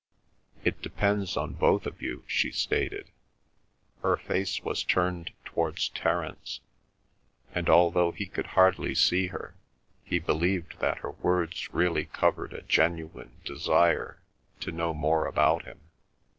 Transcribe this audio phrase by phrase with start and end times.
[0.63, 3.11] "It depends on both of you," she stated.
[4.01, 6.61] Her face was turned towards Terence,
[7.53, 9.53] and although he could hardly see her,
[10.03, 14.23] he believed that her words really covered a genuine desire
[14.61, 15.79] to know more about him.